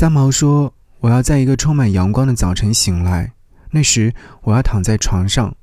[0.00, 3.34] 三毛说：“我要在一个充满阳光的早晨醒来，
[3.72, 5.54] 那时我要躺在床上，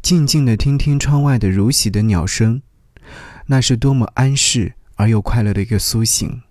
[0.00, 2.62] 静静地听听窗外的如洗的鸟声，
[3.46, 6.42] 那是多么安适而又快乐的一个苏醒。”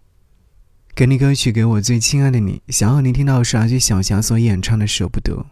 [0.94, 2.62] 给你歌曲，给我最亲爱的你。
[2.68, 5.46] 想要您听到是阿杰小霞所演唱的《舍不得》。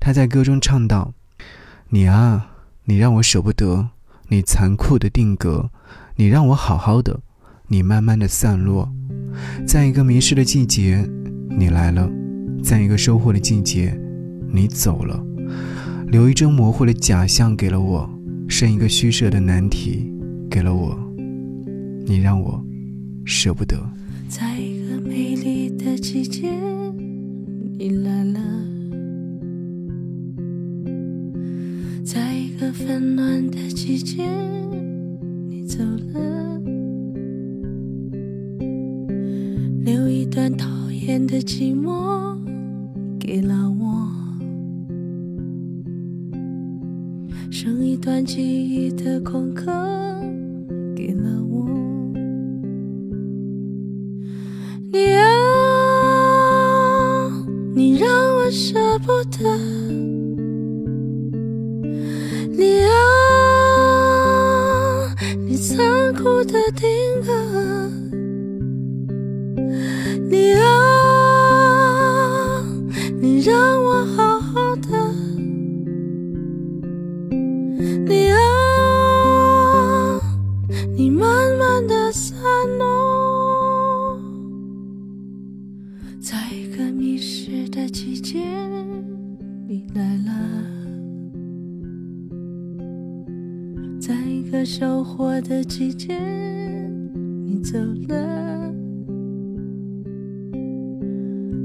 [0.00, 1.14] 他在歌中唱道
[1.90, 2.48] ：“你啊，
[2.86, 3.90] 你让我舍不得，
[4.26, 5.70] 你残酷的定格，
[6.16, 7.20] 你让我好好的，
[7.68, 8.88] 你慢慢的散落。
[9.66, 11.08] 在一个迷失的季节，
[11.50, 12.08] 你来了；
[12.62, 13.98] 在一个收获的季节，
[14.52, 15.22] 你走了。
[16.08, 18.08] 留一张模糊的假象给了我，
[18.48, 20.12] 剩一个虚设的难题
[20.48, 20.96] 给了我。
[22.06, 22.64] 你让我
[23.24, 23.76] 舍不得。”
[24.28, 26.50] 在一个美丽的季节，
[27.78, 28.40] 你来了；
[32.04, 34.28] 在一个纷乱的季节，
[35.48, 36.35] 你走了。
[40.46, 42.38] 留一段讨厌的寂寞
[43.18, 44.08] 给了我，
[47.50, 49.64] 剩一段记忆的空壳
[50.94, 51.66] 给了我。
[54.92, 55.24] 你啊，
[57.74, 59.58] 你让我舍不得。
[62.56, 62.94] 你啊，
[65.48, 66.86] 你残酷的定
[67.26, 67.85] 格。
[80.98, 82.38] 你慢慢的散
[82.78, 84.18] 落。
[86.18, 88.40] 在一个迷失的季节，
[89.68, 90.32] 你来了；
[94.00, 96.18] 在一个收获的季节，
[97.44, 98.72] 你走了。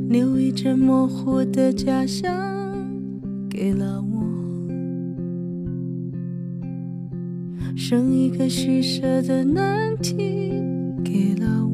[0.09, 2.29] 留一阵模糊的假象
[3.49, 4.20] 给了我，
[7.75, 10.53] 剩一个虚设的难题
[11.03, 11.70] 给了我。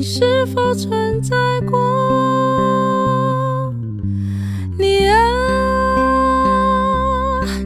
[0.00, 1.36] 你是否存在
[1.70, 1.78] 过？
[4.78, 5.14] 你啊，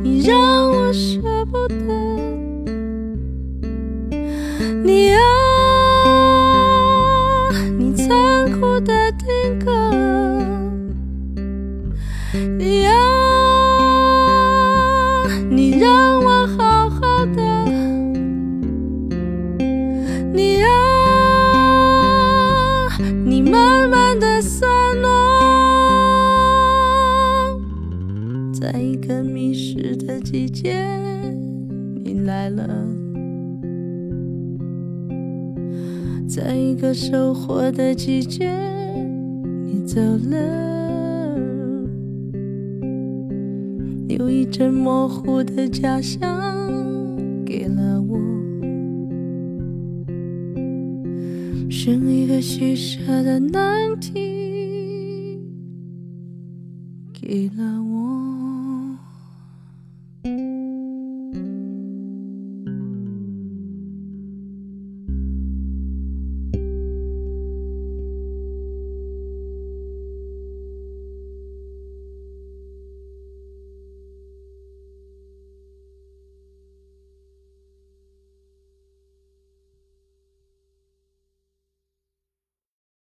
[0.02, 1.20] 你让我舍
[1.52, 1.76] 不得。
[4.82, 5.20] 你啊，
[7.78, 9.70] 你残酷的定格。
[12.58, 12.92] 你啊，
[15.48, 17.40] 你让我好好的。
[20.32, 20.73] 你啊，
[23.24, 24.68] 你慢慢的散
[25.00, 25.08] 落。
[28.52, 30.76] 在一个迷失的季节，
[32.04, 32.64] 你来了；
[36.28, 38.50] 在一个收获的季节，
[39.64, 40.64] 你走了。
[44.06, 46.20] 留一阵模糊的假象
[47.44, 48.16] 给了我，
[51.70, 55.40] 剩一个细小的难题
[57.12, 58.53] 给了我。